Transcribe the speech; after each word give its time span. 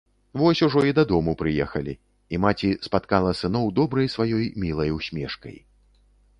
Вось 0.39 0.61
ужо 0.67 0.81
і 0.91 0.93
дадому 0.99 1.35
прыехалі, 1.41 1.93
і 2.35 2.41
маці 2.47 2.71
спаткала 2.87 3.37
сыноў 3.43 3.71
добрай 3.83 4.13
сваёй 4.17 4.51
мілай 4.67 4.89
усмешкай. 4.99 5.55